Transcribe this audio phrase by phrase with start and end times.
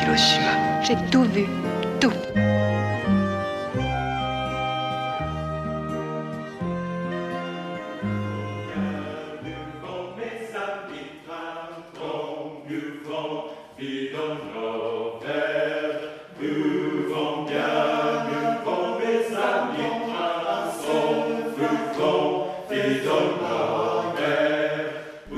[0.00, 0.82] Hiroshima.
[0.82, 1.46] J'ai tout vu.
[2.00, 2.14] Tout.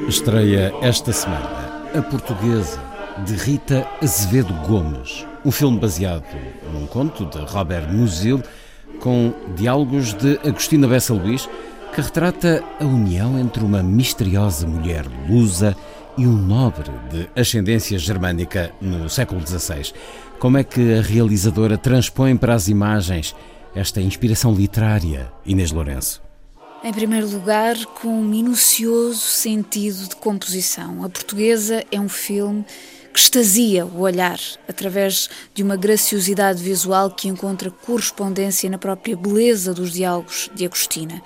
[0.09, 2.81] Estreia esta semana A Portuguesa,
[3.25, 5.27] de Rita Azevedo Gomes.
[5.45, 6.25] Um filme baseado
[6.73, 8.43] num conto de Robert Musil,
[9.01, 11.49] com diálogos de Agostina Bessa Luís,
[11.95, 15.77] que retrata a união entre uma misteriosa mulher lusa
[16.17, 19.93] e um nobre de ascendência germânica no século XVI.
[20.39, 23.35] Como é que a realizadora transpõe para as imagens
[23.75, 26.23] esta inspiração literária, Inês Lourenço?
[26.83, 31.05] Em primeiro lugar, com um minucioso sentido de composição.
[31.05, 32.65] A Portuguesa é um filme
[33.13, 39.75] que extasia o olhar através de uma graciosidade visual que encontra correspondência na própria beleza
[39.75, 41.23] dos diálogos de Agostina.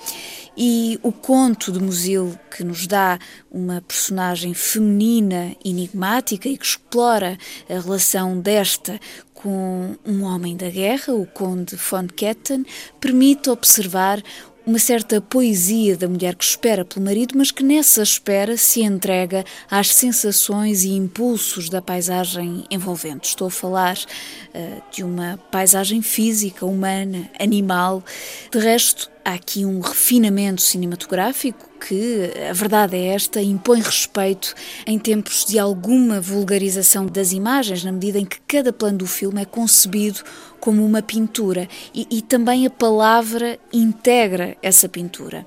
[0.57, 3.19] E o conto de Musil, que nos dá
[3.51, 7.37] uma personagem feminina enigmática e que explora
[7.69, 9.01] a relação desta
[9.35, 12.65] com um homem da guerra, o Conde von Ketten,
[12.99, 14.23] permite observar
[14.67, 19.45] uma certa poesia da mulher que espera pelo marido, mas que nessa espera se entrega
[19.71, 23.29] às sensações e impulsos da paisagem envolvente.
[23.29, 28.03] Estou a falar uh, de uma paisagem física, humana, animal.
[28.51, 34.55] De resto, há aqui um refinamento cinematográfico que, a verdade é esta, impõe respeito
[34.87, 39.43] em tempos de alguma vulgarização das imagens, na medida em que cada plano do filme
[39.43, 40.21] é concebido
[40.61, 45.47] como uma pintura e, e também a palavra integra essa pintura.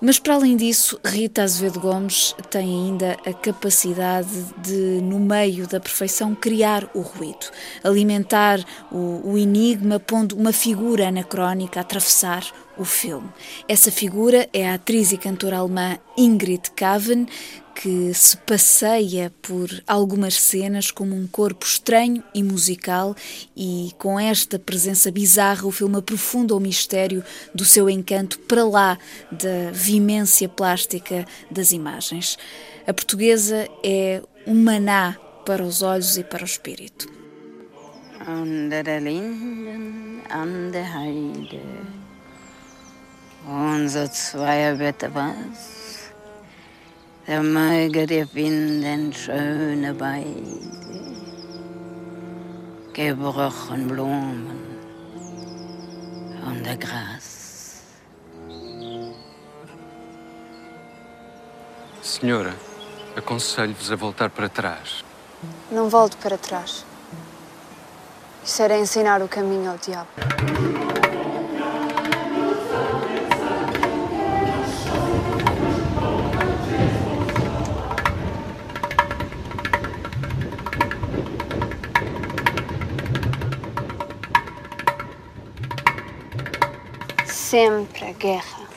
[0.00, 5.80] Mas para além disso, Rita Azevedo Gomes tem ainda a capacidade de, no meio da
[5.80, 7.46] perfeição, criar o ruído,
[7.82, 12.44] alimentar o, o enigma, pondo uma figura anacrónica a atravessar
[12.78, 13.28] o filme.
[13.68, 17.26] Essa figura é a atriz e cantora alemã Ingrid Kaven,
[17.74, 23.14] que se passeia por algumas cenas como um corpo estranho e musical,
[23.56, 27.22] e com esta presença bizarra, o filme aprofunda o mistério
[27.54, 28.98] do seu encanto para lá
[29.30, 32.36] da vimência plástica das imagens.
[32.86, 35.16] A portuguesa é um maná
[35.46, 37.08] para os olhos e para o espírito.
[39.00, 40.22] Linden,
[40.74, 41.60] Heide,
[43.48, 46.12] unser zweier Bette was,
[47.26, 50.60] der möge dir finden schöne Beide,
[52.92, 54.60] gebrochen Blumen
[56.46, 57.82] und der Gras.
[62.02, 62.54] Senhora,
[63.16, 65.04] aconselho-vos a voltar para trás.
[65.70, 66.84] Não volto para trás.
[68.44, 70.08] Isso era ensinar o caminho ao diabo.
[87.58, 88.68] Sempre a guerra.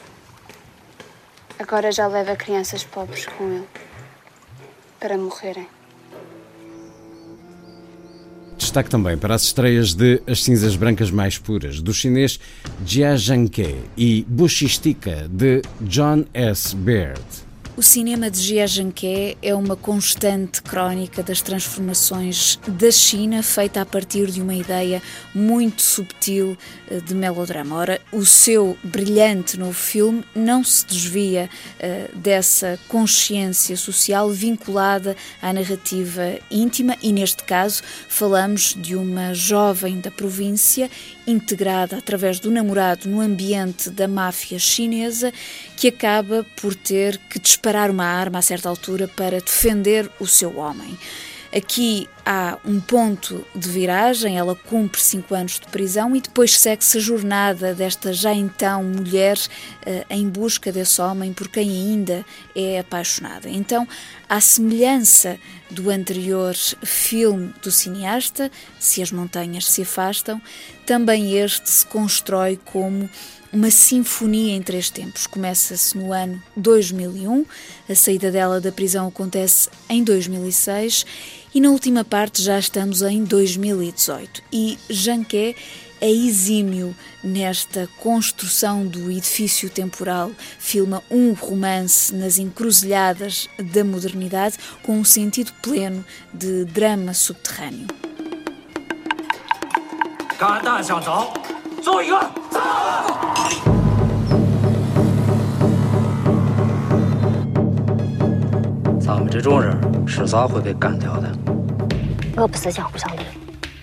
[1.60, 3.68] Agora já leva crianças pobres com ele
[5.00, 5.68] para morrerem.
[8.58, 12.40] Destaque também para as estreias de As Cinzas Brancas Mais Puras, do chinês
[12.84, 16.76] Jia Zhangke e Bushistika, de John S.
[16.76, 17.51] Baird.
[17.78, 23.86] O cinema de Jia Zhangke é uma constante crónica das transformações da China, feita a
[23.86, 25.02] partir de uma ideia
[25.34, 26.58] muito subtil
[26.90, 27.74] eh, de melodrama.
[27.78, 35.54] Ora, o seu brilhante novo filme não se desvia uh, dessa consciência social vinculada à
[35.54, 40.92] narrativa íntima e, neste caso, falamos de uma jovem da província
[41.28, 45.32] integrada através do namorado no ambiente da máfia chinesa
[45.78, 50.58] que acaba por ter que disparar uma arma a certa altura para defender o seu
[50.58, 50.98] homem.
[51.54, 56.98] Aqui há um ponto de viragem, ela cumpre cinco anos de prisão e depois segue-se
[56.98, 62.26] a jornada desta já então mulher uh, em busca desse homem por quem ainda
[62.56, 63.50] é apaixonada.
[63.50, 63.88] Então,
[64.30, 65.38] à semelhança
[65.70, 70.42] do anterior filme do cineasta, Se as Montanhas se Afastam,
[70.86, 73.10] também este se constrói como
[73.52, 75.28] uma sinfonia em três tempos.
[75.28, 77.46] Começa-se no ano 2001,
[77.90, 81.06] a saída dela da prisão acontece em 2006
[81.54, 84.44] e na última parte já estamos em 2018.
[84.52, 85.56] E Janquet
[86.00, 94.98] é exímio nesta construção do edifício temporal, filma um romance nas encruzilhadas da modernidade com
[95.00, 96.04] um sentido pleno
[96.34, 97.88] de drama subterrâneo.
[101.82, 103.71] 走
[109.14, 109.78] 咱们这种人
[110.08, 111.30] 迟早会被干掉的。
[112.38, 113.26] 我不是江湖上的人。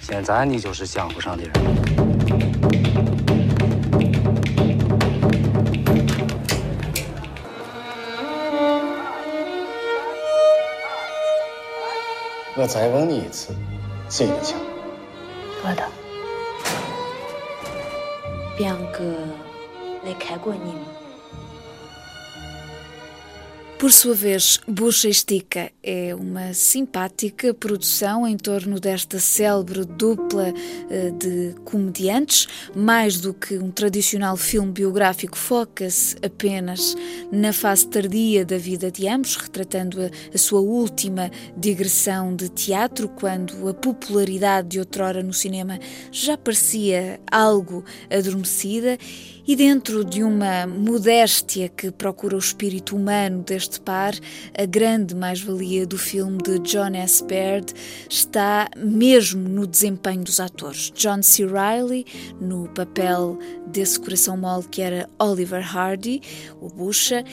[0.00, 1.52] 现在你就是江湖上的人。
[12.56, 13.54] 我再问你一次，
[14.08, 14.58] 谁的枪？
[15.62, 15.82] 我的。
[18.56, 19.04] Bianca,
[20.06, 20.86] lhe 开过你吗
[23.78, 30.52] ？Por sua vez, Bucha Estica é uma simpática produção em torno desta célebre dupla
[30.90, 32.48] eh, de comediantes.
[32.74, 36.96] Mais do que um tradicional filme biográfico, foca-se apenas
[37.30, 43.08] na fase tardia da vida de ambos, retratando a, a sua última digressão de teatro,
[43.08, 45.78] quando a popularidade de outrora no cinema
[46.10, 48.98] já parecia algo adormecida
[49.48, 54.12] e dentro de uma modéstia que procura o espírito humano deste par,
[54.54, 57.24] a grande mais-valia do filme de John S.
[57.24, 57.72] Baird
[58.10, 60.92] está mesmo no desempenho dos atores.
[60.94, 61.46] John C.
[61.46, 62.04] Reilly,
[62.38, 66.20] no papel desse coração mole que era Oliver Hardy,
[66.60, 67.24] o Bucha,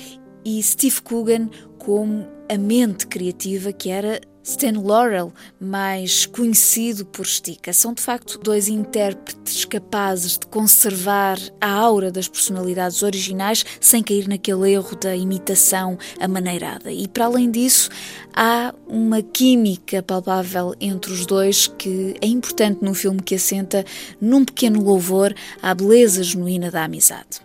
[0.46, 7.74] e Steve Coogan como a mente criativa que era Stan Laurel, mais conhecido por Stika,
[7.74, 14.28] são de facto dois intérpretes capazes de conservar a aura das personalidades originais sem cair
[14.28, 16.92] naquele erro da imitação amaneirada.
[16.92, 17.90] E para além disso,
[18.36, 23.84] há uma química palpável entre os dois que é importante num filme que assenta
[24.22, 27.44] num pequeno louvor à beleza genuína da amizade.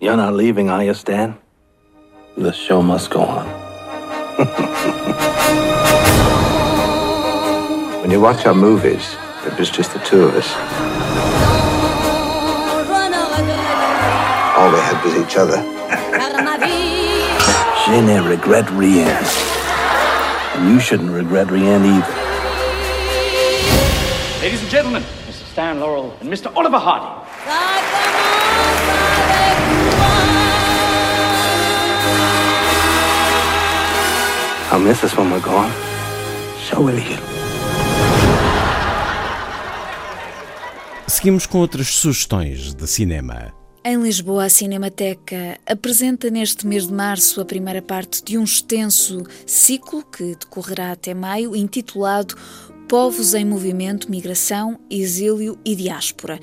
[0.00, 1.36] You're not leaving, are you, Stan?
[2.38, 3.61] The show must go on.
[8.02, 9.14] when you watch our movies,
[9.46, 10.52] it was just the two of us.
[14.58, 15.62] All we had was each other.
[17.86, 19.16] Je ne regrette rien.
[20.54, 22.14] And you shouldn't regret rien either.
[24.40, 25.44] Ladies and gentlemen, Mr.
[25.52, 26.52] Stan Laurel and Mr.
[26.56, 28.21] Oliver Hardy.
[34.72, 35.70] I'll miss us when we're gone.
[36.70, 37.18] So will you.
[41.06, 43.52] Seguimos com outras sugestões de cinema.
[43.84, 49.24] Em Lisboa, a Cinemateca apresenta neste mês de março a primeira parte de um extenso
[49.44, 52.34] ciclo que decorrerá até maio, intitulado
[52.92, 56.38] Povos em Movimento, Migração, Exílio e Diáspora.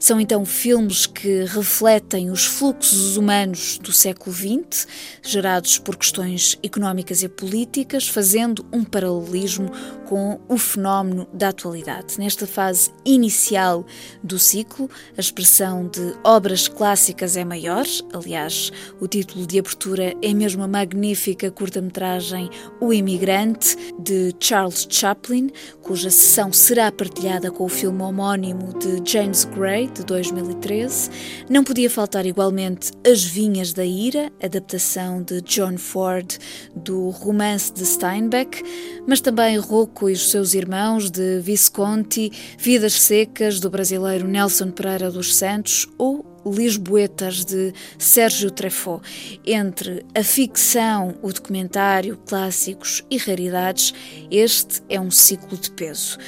[0.00, 4.88] São então filmes que refletem os fluxos humanos do século XX,
[5.22, 9.70] gerados por questões económicas e políticas, fazendo um paralelismo
[10.08, 12.18] com o fenómeno da atualidade.
[12.18, 13.86] Nesta fase inicial
[14.24, 20.34] do ciclo, a expressão de obras clássicas é maior, aliás, o título de abertura é
[20.34, 22.50] mesmo a magnífica curta-metragem
[22.80, 25.48] O Imigrante, de Charles Chaplin,
[25.92, 31.10] cuja sessão será partilhada com o filme homónimo de James Gray, de 2013.
[31.50, 36.38] Não podia faltar igualmente As Vinhas da Ira, adaptação de John Ford
[36.74, 38.62] do romance de Steinbeck,
[39.06, 45.10] mas também Rocco e os seus irmãos de Visconti, Vidas Secas do brasileiro Nelson Pereira
[45.10, 49.02] dos Santos ou Lisboetas de Sérgio Treffaut.
[49.44, 53.92] Entre a ficção, o documentário, clássicos e raridades,
[54.30, 56.18] este é um ciclo de peso.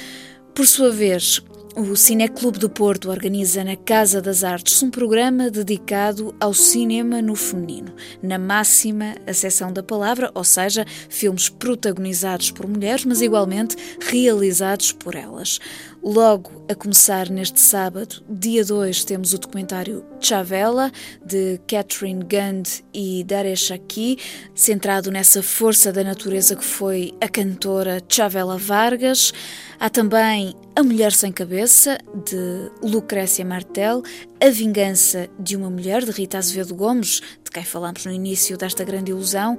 [0.53, 1.41] Por sua vez,
[1.77, 7.35] o Cineclube do Porto organiza na Casa das Artes um programa dedicado ao cinema no
[7.35, 7.93] feminino,
[8.23, 15.15] na máxima acessão da palavra, ou seja, filmes protagonizados por mulheres, mas igualmente realizados por
[15.15, 15.59] elas.
[16.07, 20.91] Logo a começar neste sábado, dia 2, temos o documentário Chavela,
[21.25, 24.19] de Catherine Gund e Daresh Aki,
[24.53, 29.33] centrado nessa força da natureza que foi a cantora Chavela Vargas.
[29.79, 34.03] Há também A Mulher Sem Cabeça, de Lucrécia Martel,
[34.39, 38.83] A Vingança de uma Mulher, de Rita Azevedo Gomes, de quem falamos no início desta
[38.83, 39.57] grande ilusão,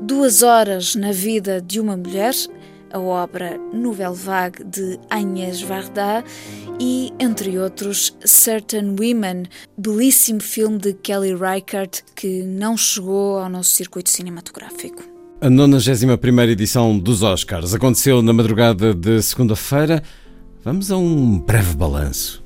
[0.00, 2.34] Duas Horas na Vida de uma Mulher,
[2.94, 6.24] a obra Nouvelle Vague de Agnès Varda
[6.80, 9.44] e, entre outros, Certain Women,
[9.76, 15.02] belíssimo filme de Kelly Reichardt que não chegou ao nosso circuito cinematográfico.
[15.40, 20.00] A 91 edição dos Oscars aconteceu na madrugada de segunda-feira.
[20.62, 22.43] Vamos a um breve balanço.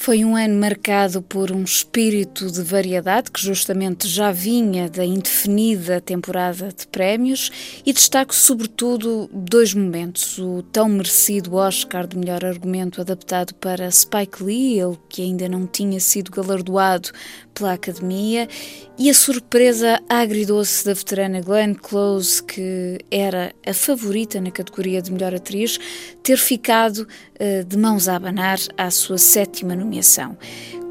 [0.00, 6.00] Foi um ano marcado por um espírito de variedade que justamente já vinha da indefinida
[6.00, 7.50] temporada de prémios
[7.84, 10.38] e destaco sobretudo dois momentos.
[10.38, 15.66] O tão merecido Oscar de melhor argumento adaptado para Spike Lee, ele que ainda não
[15.66, 17.10] tinha sido galardoado
[17.58, 18.48] pela Academia,
[18.96, 25.12] e a surpresa agridoce da veterana Glenn Close, que era a favorita na categoria de
[25.12, 25.78] melhor atriz,
[26.22, 30.36] ter ficado uh, de mãos a abanar à sua sétima nomeação.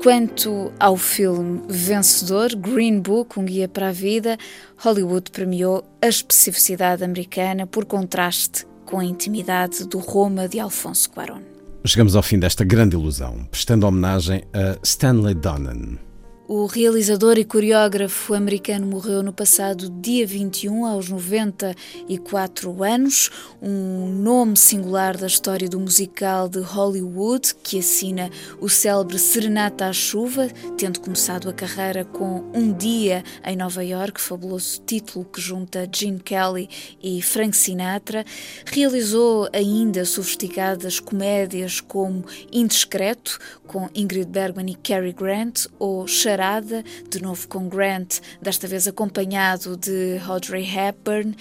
[0.02, 4.38] Quanto ao filme vencedor, Green Book, Um Guia para a Vida,
[4.78, 11.42] Hollywood premiou a especificidade americana por contraste com a intimidade do Roma de Alfonso Cuarón.
[11.86, 16.07] Chegamos ao fim desta grande ilusão, prestando homenagem a Stanley Donen.
[16.50, 23.30] O realizador e coreógrafo americano morreu no passado dia 21, aos 94 anos,
[23.62, 28.30] um nome singular da história do musical de Hollywood, que assina
[28.62, 34.22] o célebre Serenata à Chuva, tendo começado a carreira com Um Dia em Nova York,
[34.22, 36.70] fabuloso título que junta Gene Kelly
[37.04, 38.24] e Frank Sinatra.
[38.68, 42.24] Realizou ainda sofisticadas comédias como
[42.54, 43.38] Indiscreto,
[43.68, 49.76] com Ingrid Bergman e Cary Grant, ou Charada, de novo com Grant, desta vez acompanhado
[49.76, 51.36] de Audrey Hepburn.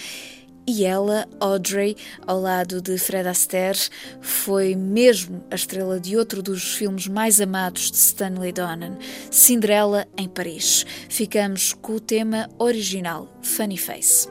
[0.66, 1.94] E ela, Audrey,
[2.26, 3.78] ao lado de Fred Astaire,
[4.22, 8.96] foi mesmo a estrela de outro dos filmes mais amados de Stanley Donen,
[9.30, 10.86] Cinderela em Paris.
[11.10, 14.26] Ficamos com o tema original, Funny Face.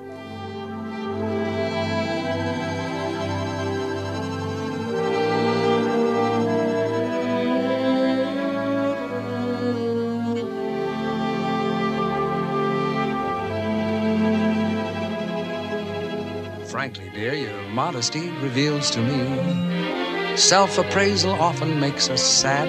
[16.86, 22.68] Frankly, dear, your modesty reveals to me self appraisal often makes us sad.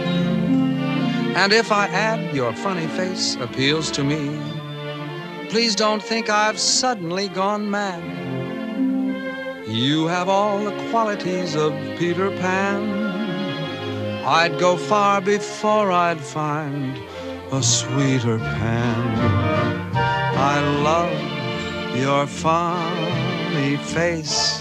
[1.37, 4.41] And if I add your funny face appeals to me,
[5.51, 8.03] please don't think I've suddenly gone mad.
[9.69, 12.89] You have all the qualities of Peter Pan.
[14.25, 16.99] I'd go far before I'd find
[17.53, 19.95] a sweeter Pan.
[19.95, 22.27] I love your
[23.57, 24.61] funny face.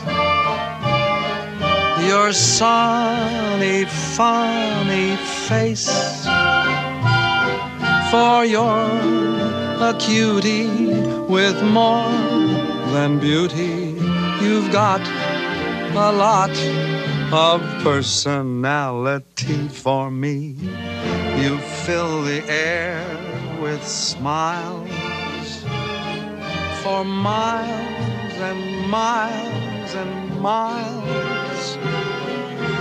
[2.08, 3.86] Your sunny,
[4.16, 6.26] funny face.
[8.10, 9.34] For you're
[9.90, 10.94] a cutie
[11.28, 12.10] with more
[12.94, 14.00] than beauty.
[14.42, 15.02] You've got
[15.92, 16.56] a lot
[17.34, 20.56] of personality for me.
[21.42, 23.04] You fill the air
[23.60, 24.90] with smiles
[26.82, 31.78] for miles and miles and miles.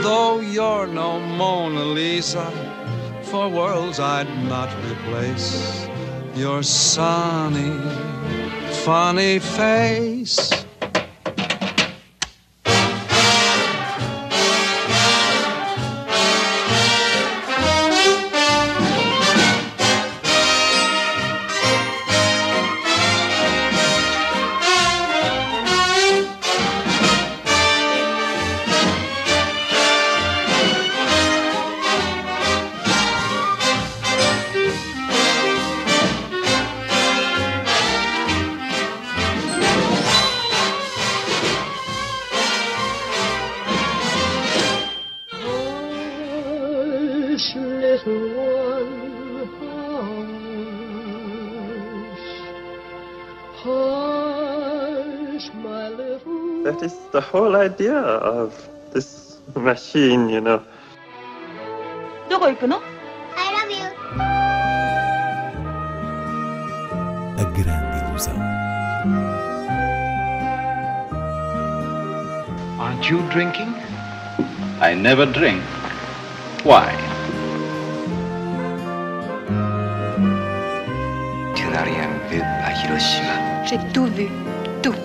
[0.03, 2.51] Though you're no Mona Lisa,
[3.23, 5.89] for worlds I'd not replace
[6.35, 7.79] your sunny,
[8.85, 10.64] funny face.
[56.74, 58.54] That is the whole idea of
[58.94, 60.62] this machine, you know.
[62.30, 62.78] どこ行くの
[63.36, 63.86] I love you.
[67.38, 68.36] A grande ilusão.
[72.80, 73.74] Aren't you drinking?
[74.82, 75.62] I never drink.
[76.64, 76.94] Why?
[81.56, 83.66] Tu n'as rien vu à Hiroshima.
[83.66, 84.30] J'ai tout vu.
[84.82, 84.96] Tout.